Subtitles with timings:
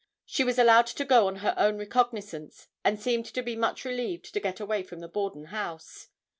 [0.25, 4.33] She was allowed to go on her own recognizance and seemed to be much relieved
[4.33, 6.07] to get away from the Borden house.